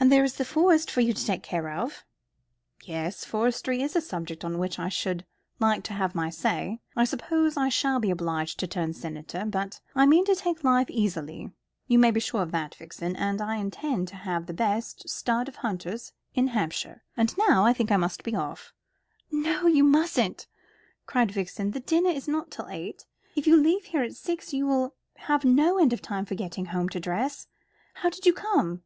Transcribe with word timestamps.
"And 0.00 0.10
there 0.12 0.24
is 0.24 0.34
the 0.36 0.44
Forest 0.46 0.90
for 0.90 1.00
you 1.02 1.12
to 1.12 1.24
take 1.26 1.42
care 1.42 1.70
of." 1.70 2.04
"Yes, 2.84 3.24
forestry 3.24 3.82
is 3.82 3.94
a 3.96 4.00
subject 4.00 4.44
on 4.44 4.58
which 4.58 4.78
I 4.78 4.88
should 4.90 5.26
like 5.58 5.84
to 5.84 5.94
have 5.94 6.14
my 6.14 6.28
say. 6.30 6.80
I 6.94 7.04
suppose 7.04 7.56
I 7.56 7.68
shall 7.70 7.98
be 8.00 8.10
obliged 8.10 8.58
to 8.60 8.66
turn 8.66 8.92
senator. 8.94 9.44
But 9.46 9.80
I 9.94 10.06
mean 10.06 10.24
to 10.26 10.34
take 10.34 10.64
life 10.64 10.88
easily 10.90 11.50
you 11.86 11.98
may 11.98 12.10
be 12.10 12.20
sure 12.20 12.42
of 12.42 12.50
that, 12.52 12.74
Vixen; 12.76 13.14
and 13.16 13.40
I 13.42 13.56
intend 13.56 14.08
to 14.08 14.16
have 14.16 14.46
the 14.46 14.52
best 14.54 15.06
stud 15.08 15.48
of 15.48 15.56
hunters 15.56 16.12
in 16.34 16.48
Hampshire. 16.48 17.02
And 17.14 17.36
now 17.36 17.64
I 17.64 17.72
think 17.74 17.90
I 17.90 17.96
must 17.98 18.22
be 18.22 18.34
off." 18.34 18.72
"No, 19.30 19.66
you 19.66 19.84
mustn't," 19.84 20.46
cried 21.06 21.32
Violet. 21.32 21.72
"The 21.72 21.80
dinner 21.80 22.10
is 22.10 22.28
not 22.28 22.50
till 22.50 22.68
eight. 22.68 23.04
If 23.34 23.46
you 23.46 23.56
leave 23.56 23.86
here 23.86 24.02
at 24.02 24.14
six 24.14 24.54
you 24.54 24.66
will 24.66 24.94
have 25.16 25.44
no 25.44 25.78
end 25.78 25.92
of 25.92 26.00
time 26.00 26.24
for 26.24 26.34
getting 26.34 26.66
home 26.66 26.88
to 26.90 27.00
dress. 27.00 27.48
How 27.94 28.08
did 28.08 28.24
you 28.24 28.32
come?" 28.32 28.82